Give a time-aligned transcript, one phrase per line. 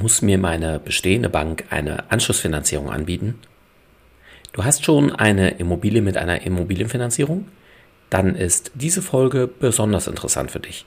[0.00, 3.38] Muss mir meine bestehende Bank eine Anschlussfinanzierung anbieten?
[4.52, 7.48] Du hast schon eine Immobilie mit einer Immobilienfinanzierung?
[8.08, 10.86] Dann ist diese Folge besonders interessant für dich.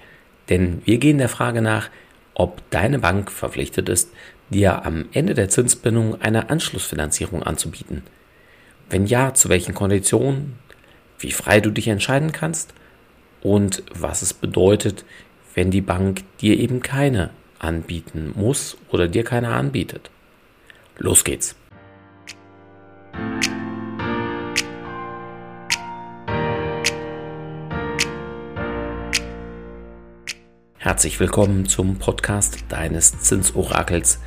[0.49, 1.91] Denn wir gehen der Frage nach,
[2.33, 4.09] ob deine Bank verpflichtet ist,
[4.49, 8.01] dir am Ende der Zinsbindung eine Anschlussfinanzierung anzubieten.
[8.89, 10.57] Wenn ja, zu welchen Konditionen,
[11.19, 12.73] wie frei du dich entscheiden kannst
[13.43, 15.05] und was es bedeutet,
[15.53, 17.29] wenn die Bank dir eben keine
[17.63, 20.11] anbieten muss oder dir keine anbietet.
[20.97, 21.55] Los geht's.
[30.77, 34.19] Herzlich willkommen zum Podcast deines Zinsorakels.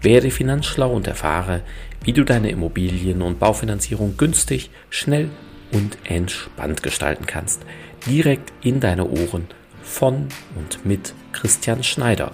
[0.00, 1.60] Werde finanzschlau und erfahre,
[2.02, 5.28] wie du deine Immobilien- und Baufinanzierung günstig, schnell
[5.72, 7.62] und entspannt gestalten kannst.
[8.06, 9.48] Direkt in deine Ohren
[9.82, 12.32] von und mit Christian Schneider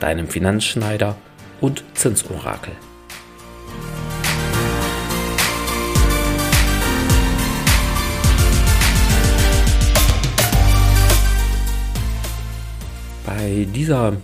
[0.00, 1.16] deinem Finanzschneider
[1.60, 2.72] und Zinsorakel.
[13.26, 14.16] Bei dieser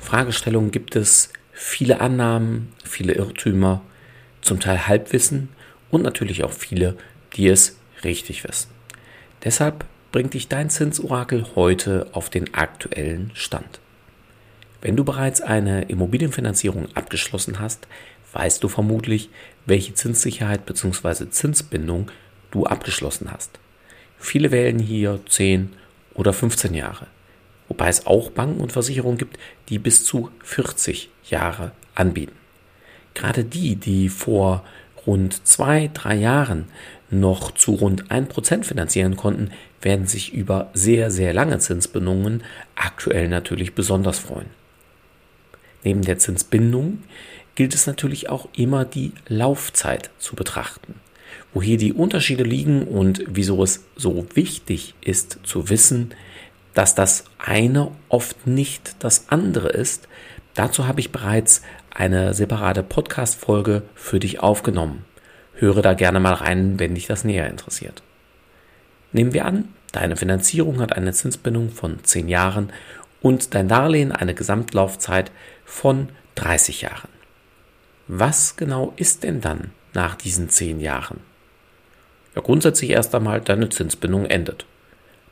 [0.00, 3.82] Fragestellung gibt es viele Annahmen, viele Irrtümer,
[4.42, 5.50] zum Teil Halbwissen
[5.90, 6.96] und natürlich auch viele,
[7.34, 8.70] die es richtig wissen.
[9.44, 13.80] Deshalb bringt dich dein Zinsorakel heute auf den aktuellen Stand.
[14.80, 17.86] Wenn du bereits eine Immobilienfinanzierung abgeschlossen hast,
[18.32, 19.28] weißt du vermutlich,
[19.66, 21.28] welche Zinssicherheit bzw.
[21.28, 22.10] Zinsbindung
[22.50, 23.58] du abgeschlossen hast.
[24.18, 25.72] Viele wählen hier 10
[26.14, 27.06] oder 15 Jahre,
[27.68, 32.36] wobei es auch Banken und Versicherungen gibt, die bis zu 40 Jahre anbieten.
[33.14, 34.64] Gerade die, die vor
[35.06, 36.66] rund zwei, drei Jahren
[37.10, 39.50] noch zu rund 1% finanzieren konnten,
[39.82, 42.44] werden sich über sehr, sehr lange Zinsbindungen
[42.76, 44.59] aktuell natürlich besonders freuen.
[45.84, 47.02] Neben der Zinsbindung
[47.54, 50.94] gilt es natürlich auch immer die Laufzeit zu betrachten.
[51.52, 56.14] Wo hier die Unterschiede liegen und wieso es so wichtig ist zu wissen,
[56.74, 60.08] dass das eine oft nicht das andere ist,
[60.54, 65.04] dazu habe ich bereits eine separate Podcast-Folge für dich aufgenommen.
[65.54, 68.02] Höre da gerne mal rein, wenn dich das näher interessiert.
[69.12, 72.72] Nehmen wir an, deine Finanzierung hat eine Zinsbindung von 10 Jahren
[73.20, 75.30] und dein Darlehen eine Gesamtlaufzeit
[75.70, 77.08] von 30 Jahren.
[78.08, 81.20] Was genau ist denn dann nach diesen 10 Jahren?
[82.34, 84.66] Ja, grundsätzlich erst einmal deine Zinsbindung endet.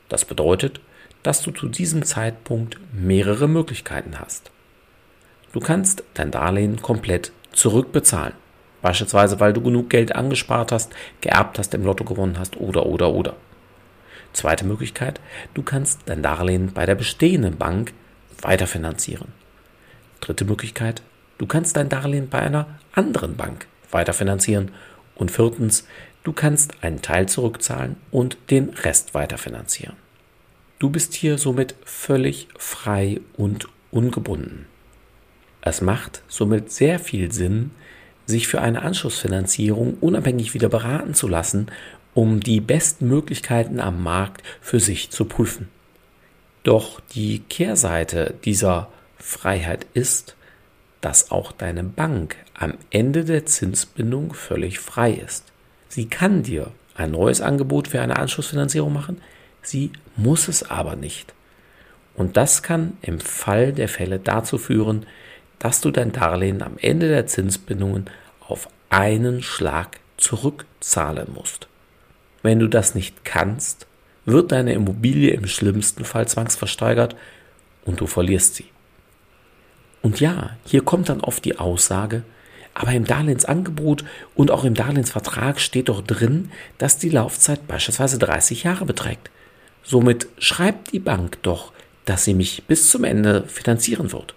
[0.09, 0.81] Das bedeutet,
[1.23, 4.51] dass du zu diesem Zeitpunkt mehrere Möglichkeiten hast.
[5.53, 8.35] Du kannst dein Darlehen komplett zurückbezahlen.
[8.81, 13.11] Beispielsweise, weil du genug Geld angespart hast, geerbt hast, im Lotto gewonnen hast oder oder
[13.11, 13.35] oder.
[14.33, 15.21] Zweite Möglichkeit,
[15.55, 17.93] du kannst dein Darlehen bei der bestehenden Bank
[18.41, 19.38] weiterfinanzieren.
[20.21, 21.03] Dritte Möglichkeit,
[21.39, 24.73] du kannst dein Darlehen bei einer anderen Bank weiterfinanzieren.
[25.15, 25.87] Und viertens,
[26.23, 29.97] du kannst einen Teil zurückzahlen und den Rest weiterfinanzieren.
[30.79, 34.67] Du bist hier somit völlig frei und ungebunden.
[35.61, 37.73] Es macht somit sehr viel Sinn,
[38.27, 41.71] sich für eine Anschlussfinanzierung unabhängig wieder beraten zu lassen
[42.19, 45.69] um die besten Möglichkeiten am Markt für sich zu prüfen.
[46.65, 50.37] Doch die Kehrseite dieser Freiheit ist,
[51.01, 55.45] dass auch deine Bank am Ende der Zinsbindung völlig frei ist.
[55.89, 59.21] Sie kann dir ein neues Angebot für eine Anschlussfinanzierung machen,
[59.63, 61.33] sie muss es aber nicht.
[62.15, 65.07] Und das kann im Fall der Fälle dazu führen,
[65.61, 71.69] dass du dein Darlehen am Ende der Zinsbindungen auf einen Schlag zurückzahlen musst.
[72.43, 73.87] Wenn du das nicht kannst,
[74.25, 77.17] wird deine Immobilie im schlimmsten Fall zwangsversteigert
[77.85, 78.67] und du verlierst sie.
[80.03, 82.23] Und ja, hier kommt dann oft die Aussage,
[82.75, 84.05] aber im Darlehensangebot
[84.35, 89.31] und auch im Darlehensvertrag steht doch drin, dass die Laufzeit beispielsweise 30 Jahre beträgt.
[89.83, 91.73] Somit schreibt die Bank doch,
[92.05, 94.35] dass sie mich bis zum Ende finanzieren wird.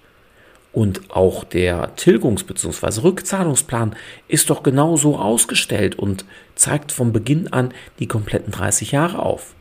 [0.74, 3.02] Und auch der Tilgungs- bzw.
[3.02, 3.96] Rückzahlungsplan
[4.28, 6.26] ist doch genau so ausgestellt und
[6.56, 9.54] zeigt von Beginn an die kompletten 30 Jahre auf.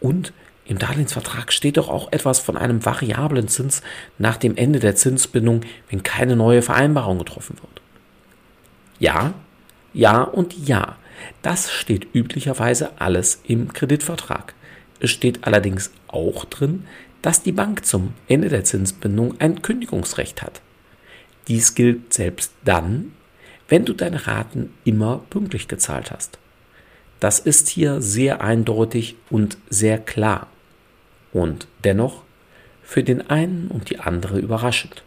[0.00, 0.32] Und
[0.66, 3.82] im Darlehensvertrag steht doch auch etwas von einem variablen Zins
[4.18, 7.82] nach dem Ende der Zinsbindung, wenn keine neue Vereinbarung getroffen wird.
[8.98, 9.34] Ja,
[9.92, 10.96] ja und ja.
[11.42, 14.54] Das steht üblicherweise alles im Kreditvertrag.
[15.00, 16.86] Es steht allerdings auch drin,
[17.22, 20.60] dass die Bank zum Ende der Zinsbindung ein Kündigungsrecht hat.
[21.48, 23.12] Dies gilt selbst dann,
[23.68, 26.38] wenn du deine Raten immer pünktlich gezahlt hast.
[27.20, 30.48] Das ist hier sehr eindeutig und sehr klar
[31.34, 32.22] und dennoch
[32.82, 35.02] für den einen und die andere überraschend.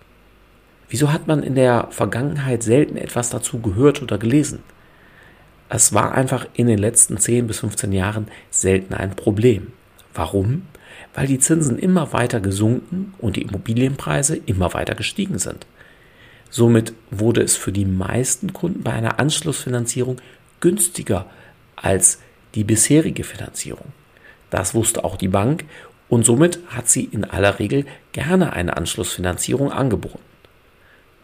[0.89, 4.59] Wieso hat man in der Vergangenheit selten etwas dazu gehört oder gelesen?
[5.69, 9.74] Es war einfach in den letzten 10 bis 15 Jahren selten ein Problem.
[10.13, 10.63] Warum?
[11.13, 15.65] Weil die Zinsen immer weiter gesunken und die Immobilienpreise immer weiter gestiegen sind.
[16.50, 20.18] Somit wurde es für die meisten Kunden bei einer Anschlussfinanzierung
[20.62, 21.25] günstiger
[21.75, 22.19] als
[22.56, 23.88] die bisherige Finanzierung.
[24.50, 25.65] Das wusste auch die Bank
[26.09, 30.19] und somit hat sie in aller Regel gerne eine Anschlussfinanzierung angeboten.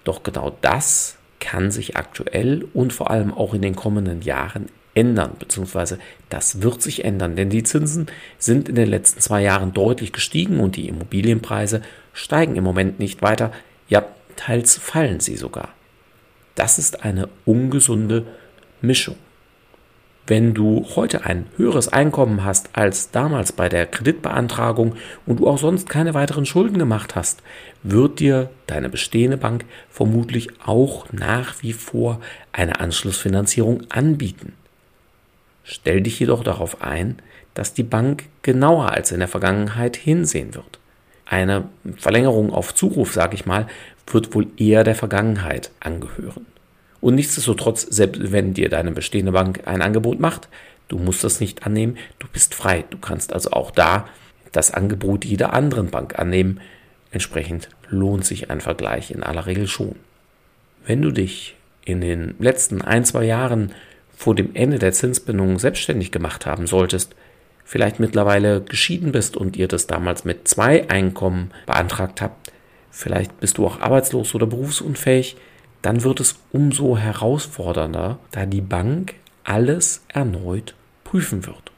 [0.03, 5.31] Doch genau das kann sich aktuell und vor allem auch in den kommenden Jahren ändern,
[5.39, 6.00] beziehungsweise
[6.30, 8.07] das wird sich ändern, denn die Zinsen
[8.38, 11.81] sind in den letzten zwei Jahren deutlich gestiegen und die Immobilienpreise
[12.13, 13.51] steigen im Moment nicht weiter,
[13.89, 14.06] ja,
[14.36, 15.69] teils fallen sie sogar.
[16.56, 18.25] Das ist eine ungesunde
[18.81, 19.15] Mischung.
[20.25, 25.58] Wenn du heute ein höheres Einkommen hast als damals bei der Kreditbeantragung und du auch
[25.58, 27.44] sonst keine weiteren Schulden gemacht hast,
[27.84, 32.22] wird dir deine bestehende Bank vermutlich auch nach wie vor
[32.54, 34.54] eine Anschlussfinanzierung anbieten.
[35.66, 37.18] Stell dich jedoch darauf ein,
[37.54, 40.80] dass die Bank genauer als in der Vergangenheit hinsehen wird.
[41.25, 41.68] Eine
[41.98, 43.68] Verlängerung auf Zuruf, sage ich mal,
[44.08, 46.46] wird wohl eher der Vergangenheit angehören.
[47.03, 50.47] Und nichtsdestotrotz, selbst wenn dir deine bestehende Bank ein Angebot macht,
[50.88, 52.85] du musst das nicht annehmen, du bist frei.
[52.91, 54.07] Du kannst also auch da
[54.53, 56.61] das Angebot jeder anderen Bank annehmen.
[57.11, 59.97] Entsprechend lohnt sich ein Vergleich in aller Regel schon.
[60.85, 63.73] Wenn du dich in den letzten ein, zwei Jahren
[64.15, 67.17] vor dem Ende der Zinsbindung selbstständig gemacht haben solltest,
[67.65, 72.53] vielleicht mittlerweile geschieden bist und ihr das damals mit zwei Einkommen beantragt habt,
[72.91, 75.35] vielleicht bist du auch arbeitslos oder berufsunfähig,
[75.83, 81.71] dann wird es umso herausfordernder, da die Bank alles erneut prüfen wird.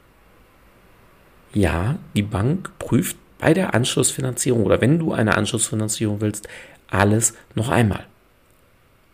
[1.52, 6.48] Ja, die Bank prüft bei der Anschlussfinanzierung oder wenn du eine Anschlussfinanzierung willst,
[6.88, 8.06] alles noch einmal.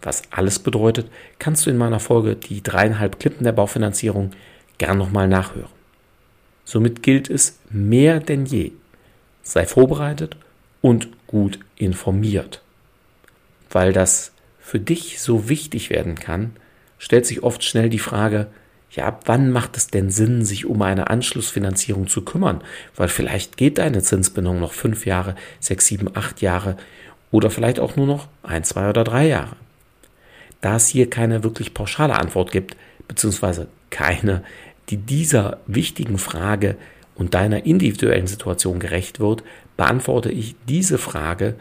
[0.03, 4.33] Was alles bedeutet, kannst du in meiner Folge die dreieinhalb Klippen der Baufinanzierung
[4.77, 5.71] gern nochmal nachhören.
[6.65, 8.73] Somit gilt es mehr denn je.
[9.43, 10.37] Sei vorbereitet
[10.81, 12.63] und gut informiert.
[13.71, 16.53] Weil das für dich so wichtig werden kann,
[16.97, 18.47] stellt sich oft schnell die Frage,
[18.93, 22.63] ja, ab wann macht es denn Sinn, sich um eine Anschlussfinanzierung zu kümmern?
[22.95, 26.77] Weil vielleicht geht deine Zinsbindung noch fünf Jahre, sechs, sieben, acht Jahre
[27.31, 29.57] oder vielleicht auch nur noch ein, zwei oder drei Jahre.
[30.61, 32.77] Da es hier keine wirklich pauschale Antwort gibt,
[33.09, 34.45] beziehungsweise keine,
[34.91, 36.77] die dieser wichtigen Frage
[37.15, 39.43] und deiner individuellen Situation gerecht wird,
[39.77, 41.57] beantworte ich diese Frage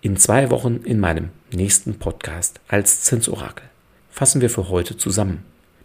[0.00, 3.64] in zwei Wochen in meinem nächsten Podcast als Zinsorakel.
[4.10, 5.44] Fassen wir für heute zusammen.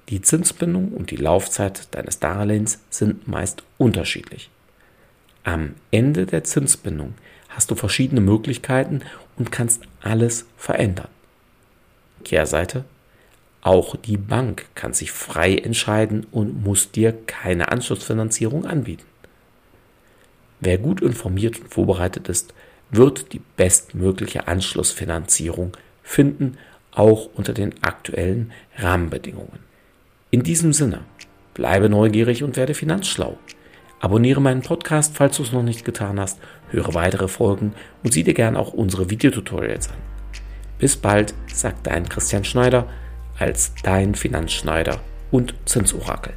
[0.09, 4.49] Die Zinsbindung und die Laufzeit deines Darlehens sind meist unterschiedlich.
[5.43, 7.13] Am Ende der Zinsbindung
[7.49, 9.01] hast du verschiedene Möglichkeiten
[9.37, 11.07] und kannst alles verändern.
[12.23, 12.85] Kehrseite.
[13.61, 19.05] Auch die Bank kann sich frei entscheiden und muss dir keine Anschlussfinanzierung anbieten.
[20.59, 22.53] Wer gut informiert und vorbereitet ist,
[22.91, 26.57] wird die bestmögliche Anschlussfinanzierung finden,
[26.91, 29.59] auch unter den aktuellen Rahmenbedingungen.
[30.29, 31.01] In diesem Sinne,
[31.53, 33.37] bleibe neugierig und werde finanzschlau.
[33.99, 36.39] Abonniere meinen Podcast, falls du es noch nicht getan hast,
[36.69, 37.73] höre weitere Folgen
[38.03, 39.97] und sieh dir gern auch unsere Videotutorials an.
[40.79, 42.87] Bis bald, sagt dein Christian Schneider
[43.37, 44.99] als dein Finanzschneider
[45.29, 46.33] und Zinsorakel.